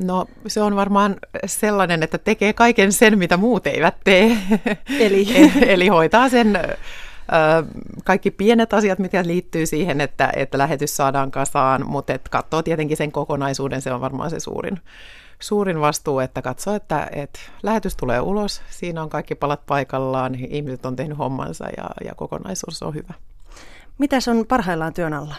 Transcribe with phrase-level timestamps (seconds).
[0.00, 1.16] No se on varmaan
[1.46, 4.36] sellainen, että tekee kaiken sen, mitä muut eivät tee.
[5.00, 5.26] Eli,
[5.72, 6.58] Eli hoitaa sen
[8.04, 12.96] kaikki pienet asiat, mitä liittyy siihen, että, että lähetys saadaan kasaan, mutta että katsoo tietenkin
[12.96, 14.80] sen kokonaisuuden, se on varmaan se suurin,
[15.40, 20.86] suurin vastuu, että katsoo, että, että lähetys tulee ulos, siinä on kaikki palat paikallaan, ihmiset
[20.86, 23.14] on tehnyt hommansa ja, ja kokonaisuus on hyvä.
[23.98, 25.34] Mitäs on parhaillaan työn alla?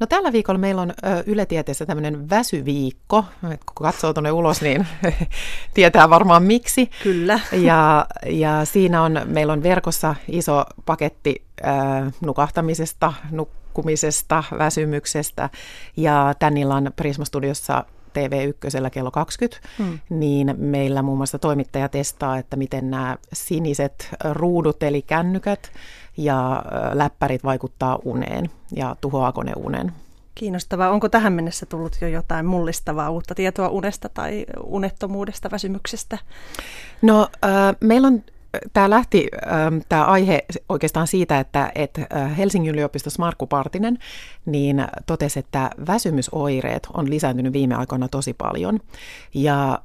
[0.00, 0.94] No tällä viikolla meillä on
[1.26, 3.24] Yle Tieteessä tämmöinen väsyviikko.
[3.40, 4.86] Kun katsoo tuonne ulos, niin
[5.74, 6.90] tietää varmaan miksi.
[7.02, 7.40] Kyllä.
[7.52, 15.50] Ja, ja siinä on, meillä on verkossa iso paketti äh, nukahtamisesta, nukkumisesta, väsymyksestä.
[15.96, 17.84] Ja tän illan Prisma-studiossa
[18.18, 19.98] TV1 kello 20, hmm.
[20.10, 25.72] niin meillä muun muassa toimittaja testaa, että miten nämä siniset ruudut eli kännykät
[26.16, 29.92] ja läppärit vaikuttaa uneen ja tuhoaako ne unen.
[30.34, 30.90] Kiinnostavaa.
[30.90, 36.18] Onko tähän mennessä tullut jo jotain mullistavaa uutta tietoa unesta tai unettomuudesta, väsymyksestä?
[37.02, 38.22] No äh, meillä on
[38.72, 39.28] Tämä lähti
[39.88, 43.98] tämä aihe oikeastaan siitä, että, että Helsingin yliopistossa Markku Partinen
[44.46, 48.80] niin totesi, että väsymysoireet on lisääntynyt viime aikoina tosi paljon.
[49.34, 49.78] Ja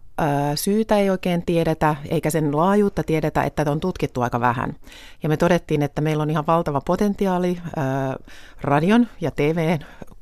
[0.56, 4.76] syytä ei oikein tiedetä, eikä sen laajuutta tiedetä, että on tutkittu aika vähän.
[5.24, 7.58] Ja me todettiin, että meillä on ihan valtava potentiaali
[8.62, 9.80] radion ja TVn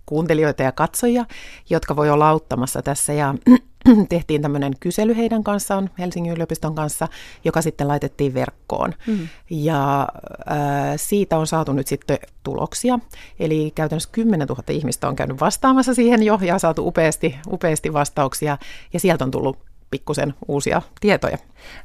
[0.08, 1.25] kuuntelijoita ja katsojia,
[1.69, 3.13] jotka voi olla auttamassa tässä.
[3.13, 3.36] Ja
[4.09, 7.08] tehtiin tämmöinen kysely heidän kanssaan, Helsingin yliopiston kanssa,
[7.44, 8.94] joka sitten laitettiin verkkoon.
[9.08, 9.27] Mm.
[9.49, 10.08] Ja
[10.52, 10.58] äh,
[10.95, 12.99] siitä on saatu nyt sitten tuloksia.
[13.39, 18.58] Eli käytännössä 10 000 ihmistä on käynyt vastaamassa siihen jo ja saatu upeasti, upeasti vastauksia.
[18.94, 19.58] Ja sieltä on tullut
[19.91, 21.38] pikkusen uusia tietoja.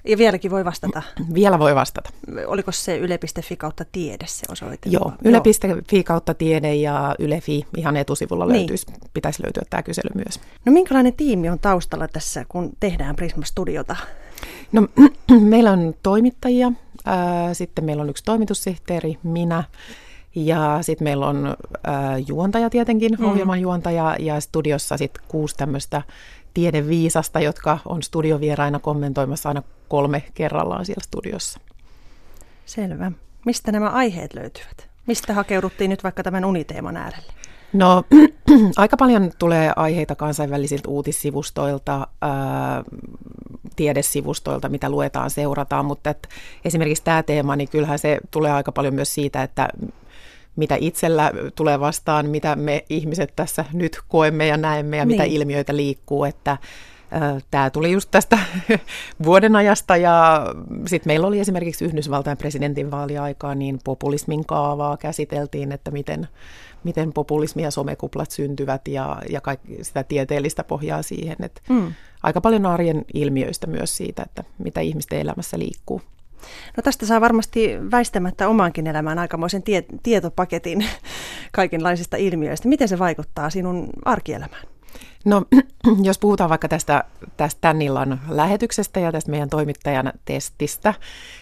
[0.05, 1.03] Ja vieläkin voi vastata?
[1.35, 2.11] Vielä voi vastata.
[2.47, 4.89] Oliko se yle.fi kautta tiede se osoite?
[4.89, 8.57] Joo, yle.fi kautta tiede ja Yle.fi ihan etusivulla niin.
[8.57, 10.41] löytyisi, pitäisi löytyä tämä kysely myös.
[10.65, 13.97] No minkälainen tiimi on taustalla tässä, kun tehdään Prisma-studiota?
[14.73, 14.89] No
[15.41, 16.73] meillä on toimittajia,
[17.53, 19.65] sitten meillä on yksi toimitussihteeri, minä,
[20.35, 21.95] ja sitten meillä on äh,
[22.27, 23.25] juontaja tietenkin, mm.
[23.25, 26.03] ohjelman juontaja, ja studiossa sitten kuusi tämmöistä
[26.55, 31.61] tiedeviisasta, jotka on studiovieraina kommentoimassa aina kolme kerrallaan siellä studiossa.
[32.67, 33.13] Selvä.
[33.47, 34.89] Mistä nämä aiheet löytyvät?
[35.07, 37.33] Mistä hakeuduttiin nyt vaikka tämän uniteeman äärelle?
[37.73, 38.05] No
[38.77, 42.83] aika paljon tulee aiheita kansainvälisiltä uutissivustoilta, ää,
[43.77, 46.29] tiedesivustoilta, mitä luetaan, seurataan, mutta et
[46.65, 49.69] esimerkiksi tämä teema, niin kyllähän se tulee aika paljon myös siitä, että
[50.57, 55.15] mitä itsellä tulee vastaan, mitä me ihmiset tässä nyt koemme ja näemme ja niin.
[55.17, 56.59] mitä ilmiöitä liikkuu, että
[57.51, 58.39] Tämä tuli just tästä
[59.25, 60.47] vuoden ajasta ja
[60.87, 66.29] sitten meillä oli esimerkiksi Yhdysvaltain presidentin vaaliaikaa, niin populismin kaavaa käsiteltiin, että miten,
[66.85, 71.37] miten populismi ja somekuplat syntyvät ja, ja kaikki sitä tieteellistä pohjaa siihen.
[71.41, 71.93] Että mm.
[72.23, 76.03] Aika paljon arjen ilmiöistä myös siitä, että mitä ihmisten elämässä liikkuu.
[76.77, 80.85] No tästä saa varmasti väistämättä omaankin elämään aikamoisen tie- tietopaketin
[81.53, 82.69] kaikenlaisista ilmiöistä.
[82.69, 84.63] Miten se vaikuttaa sinun arkielämään?
[85.25, 85.43] No,
[86.03, 87.05] jos puhutaan vaikka tästä,
[87.37, 90.95] tästä tämän illan lähetyksestä ja tästä meidän toimittajan testistä,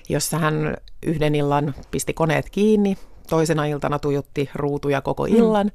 [0.08, 2.96] jossa hän yhden illan pisti koneet kiinni,
[3.28, 5.36] toisena iltana tuijotti ruutuja koko mm.
[5.36, 5.72] illan mm.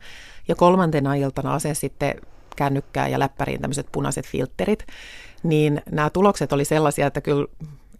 [0.47, 2.16] ja kolmantena iltana asensi sitten
[2.56, 4.86] kännykkään ja läppäriin tämmöiset punaiset filterit,
[5.44, 7.47] niin nämä tulokset oli sellaisia, että kyllä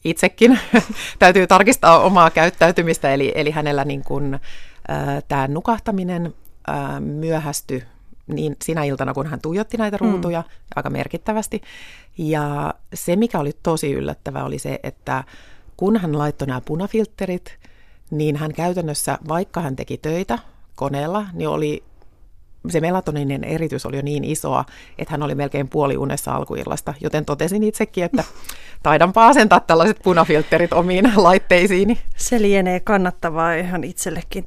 [0.04, 0.60] itsekin
[1.20, 6.34] täytyy tarkistaa omaa käyttäytymistä, eli, eli hänellä niin kuin, äh, tämä nukahtaminen
[6.70, 7.84] äh, myöhästyi
[8.28, 10.12] niin sinä iltana, kun hän tuijotti näitä mm.
[10.12, 10.48] ruutuja mm.
[10.76, 11.62] aika merkittävästi.
[12.18, 15.24] Ja se, mikä oli tosi yllättävää, oli se, että
[15.78, 17.58] kun hän laittoi nämä punafilterit,
[18.12, 20.40] niin hän käytännössä, vaikka hän teki töitä
[20.76, 21.84] koneella, niin oli
[22.70, 24.66] se melatoninen eritys oli jo niin isoa,
[24.98, 28.24] että hän oli melkein puoli unessa alkuillasta, joten totesin itsekin, että
[28.84, 32.00] taidanpa asentaa tällaiset punafilterit omiin laitteisiini.
[32.18, 34.46] Se lienee kannattavaa ihan itsellekin.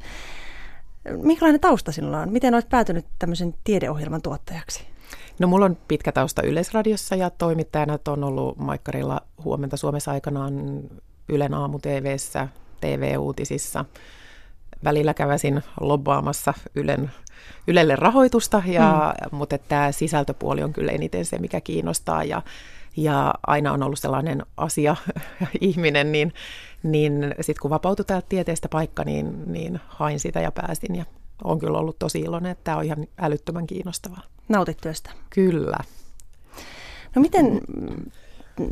[1.22, 2.32] Minkälainen tausta sinulla on?
[2.32, 4.82] Miten olet päätynyt tämmöisen tiedeohjelman tuottajaksi?
[5.38, 10.80] No mulla on pitkä tausta Yleisradiossa ja toimittajana on ollut Maikkarilla huomenta Suomessa aikanaan
[11.28, 12.48] Ylen aamu TVssä,
[12.80, 13.84] TV-uutisissa.
[14.84, 17.10] Välillä käväsin lobbaamassa Ylen,
[17.66, 19.36] Ylelle rahoitusta, ja, mm.
[19.36, 22.24] mutta tämä sisältöpuoli on kyllä eniten se, mikä kiinnostaa.
[22.24, 22.42] Ja,
[22.96, 24.96] ja aina on ollut sellainen asia,
[25.60, 26.32] ihminen, niin,
[26.82, 30.96] niin sitten kun vapautui täältä tieteestä paikka, niin, niin hain sitä ja pääsin.
[30.96, 31.04] Ja
[31.44, 34.22] on kyllä ollut tosi iloinen, että tämä on ihan älyttömän kiinnostavaa.
[34.48, 35.10] Nautit työstä?
[35.30, 35.78] Kyllä.
[37.14, 37.60] No miten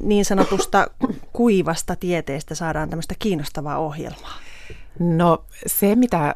[0.02, 0.86] niin sanotusta
[1.32, 4.38] kuivasta tieteestä saadaan tämmöistä kiinnostavaa ohjelmaa?
[4.98, 6.34] No se, mitä, äh,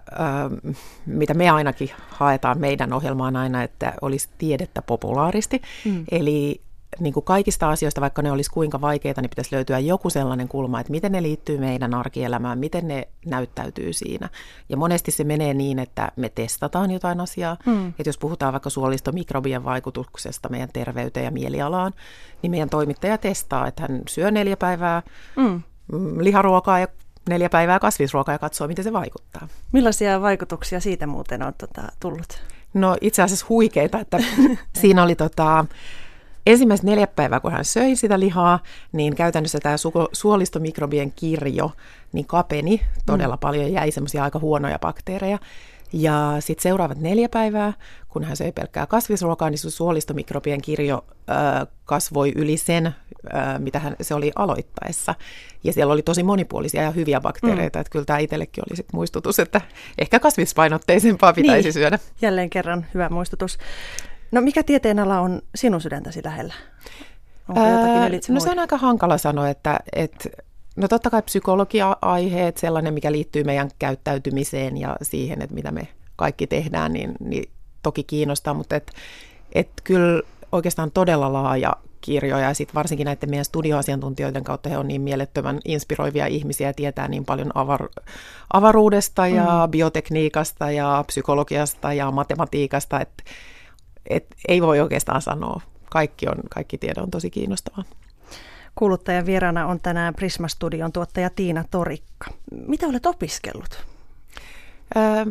[1.07, 5.63] mitä me ainakin haetaan meidän ohjelmaan aina, että olisi tiedettä populaaristi.
[5.85, 6.05] Mm.
[6.11, 6.61] Eli
[6.99, 10.81] niin kuin kaikista asioista, vaikka ne olisi kuinka vaikeita, niin pitäisi löytyä joku sellainen kulma,
[10.81, 14.29] että miten ne liittyy meidän arkielämään, miten ne näyttäytyy siinä.
[14.69, 17.57] Ja monesti se menee niin, että me testataan jotain asiaa.
[17.67, 17.89] Mm.
[17.89, 21.93] Että jos puhutaan vaikka suolistomikrobien vaikutuksesta meidän terveyteen ja mielialaan,
[22.43, 25.03] niin meidän toimittaja testaa, että hän syö neljä päivää
[25.37, 25.63] mm.
[26.19, 26.89] liharuokaa ja
[27.29, 29.49] neljä päivää kasvisruokaa ja katsoo, miten se vaikuttaa.
[29.73, 32.43] Millaisia vaikutuksia siitä muuten on tota, tullut?
[32.75, 34.19] No itse asiassa huikeita, että
[34.81, 35.65] siinä oli tota,
[36.47, 38.59] ensimmäiset neljä päivää, kun hän söi sitä lihaa,
[38.93, 41.71] niin käytännössä tämä su- suolistomikrobien kirjo
[42.13, 43.41] niin kapeni todella mm.
[43.41, 45.39] paljon, jäi semmoisia aika huonoja bakteereja.
[45.93, 47.73] Ja sitten seuraavat neljä päivää,
[48.09, 52.93] kun hän söi pelkkää kasvisruokaa, niin suolistomikrobien kirjo ö, kasvoi yli sen, ö,
[53.59, 55.15] mitä hän, se oli aloittaessa.
[55.65, 57.81] Ja siellä oli tosi monipuolisia ja hyviä bakteereita, mm.
[57.81, 59.61] että kyllä tämä itsellekin oli sit muistutus, että
[59.99, 61.73] ehkä kasvispainotteisempaa pitäisi niin.
[61.73, 61.99] syödä.
[62.23, 63.59] Jälleen kerran hyvä muistutus.
[64.33, 66.55] No mikä tieteenala on sinun sydäntäsi lähellä?
[67.49, 70.29] Onko Ää, no se on aika hankala sanoa, että, että
[70.81, 76.47] no totta kai psykologia-aiheet, sellainen mikä liittyy meidän käyttäytymiseen ja siihen, että mitä me kaikki
[76.47, 77.51] tehdään, niin, niin
[77.83, 78.93] toki kiinnostaa, mutta et,
[79.53, 80.23] et kyllä
[80.53, 85.59] oikeastaan todella laaja kirjo ja sitten varsinkin näiden meidän studioasiantuntijoiden kautta he on niin mielettömän
[85.65, 88.05] inspiroivia ihmisiä ja tietää niin paljon avar-
[88.53, 89.71] avaruudesta ja mm.
[89.71, 93.25] biotekniikasta ja psykologiasta ja matematiikasta, että
[94.11, 95.61] et ei voi oikeastaan sanoa.
[95.91, 97.85] Kaikki, on, kaikki tiede on tosi kiinnostavaa.
[98.81, 102.31] Kuuluttajan vieraana on tänään Prisma-studion tuottaja Tiina Torikka.
[102.67, 103.85] Mitä olet opiskellut?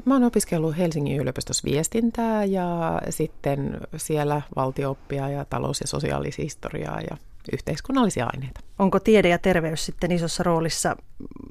[0.05, 7.17] Mä oon opiskellut Helsingin yliopistossa viestintää ja sitten siellä valtiooppia ja talous- ja sosiaalishistoriaa ja
[7.53, 8.59] yhteiskunnallisia aineita.
[8.79, 10.95] Onko tiede ja terveys sitten isossa roolissa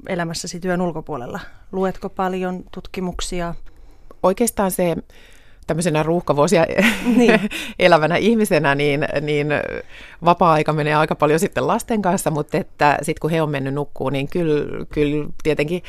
[0.07, 1.39] elämässäsi työn ulkopuolella?
[1.71, 3.55] Luetko paljon tutkimuksia?
[4.23, 4.95] Oikeastaan se
[5.69, 6.65] tämmöisenä ruuhkavuosia
[7.15, 7.39] niin.
[7.79, 9.47] elävänä ihmisenä, niin, niin
[10.25, 14.13] vapaa-aika menee aika paljon sitten lasten kanssa, mutta että sitten kun he on mennyt nukkuun,
[14.13, 15.83] niin kyllä, kyllä tietenkin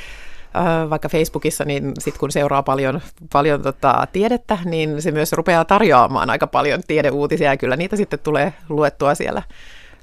[0.56, 3.00] äh, vaikka Facebookissa, niin sitten kun seuraa paljon,
[3.32, 8.18] paljon tota tiedettä, niin se myös rupeaa tarjoamaan aika paljon tiedeuutisia ja kyllä niitä sitten
[8.18, 9.42] tulee luettua siellä,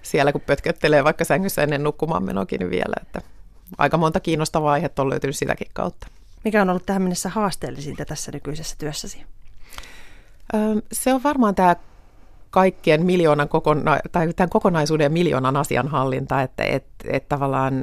[0.02, 3.22] siellä kun pötköttelee vaikka sängyssä ennen nukkumaan menokin vielä, että
[3.78, 6.08] aika monta kiinnostavaa aihetta on löytynyt sitäkin kautta.
[6.44, 9.26] Mikä on ollut tähän mennessä haasteellisinta tässä nykyisessä työssäsi?
[10.92, 11.76] Se on varmaan tämä
[12.50, 17.74] kaikkien miljoonan kokona- tai tämän kokonaisuuden ja miljoonan asian hallinta, että et, et tavallaan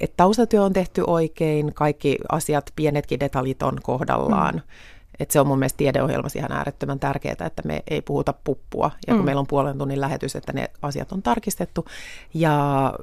[0.00, 4.54] että taustatyö on tehty oikein, kaikki asiat, pienetkin detaljit on kohdallaan.
[4.54, 4.62] Mm.
[5.20, 8.90] Et se on mun mielestä tiedeohjelmassa ihan äärettömän tärkeää, että me ei puhuta puppua.
[9.06, 9.24] Ja kun mm.
[9.24, 11.84] meillä on puolen tunnin lähetys, että ne asiat on tarkistettu.
[12.34, 12.94] Ja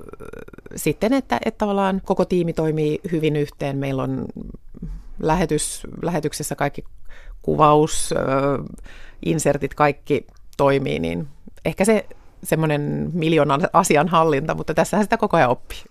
[0.76, 3.78] sitten, että, että tavallaan koko tiimi toimii hyvin yhteen.
[3.78, 4.26] Meillä on
[5.20, 6.84] lähetys, lähetyksessä kaikki
[7.42, 8.14] kuvaus,
[9.26, 10.28] insertit, kaikki
[10.58, 11.28] toimii, niin
[11.66, 12.06] ehkä se
[12.44, 15.84] semmoinen miljoonan asian hallinta, mutta tässähän sitä koko ajan oppii.